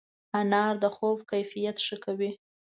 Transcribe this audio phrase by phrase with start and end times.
[0.39, 2.31] انار د خوب کیفیت ښه کوي.